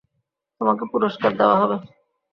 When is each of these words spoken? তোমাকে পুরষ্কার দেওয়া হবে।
তোমাকে 0.61 0.83
পুরষ্কার 0.91 1.31
দেওয়া 1.37 1.55
হবে। 1.61 1.77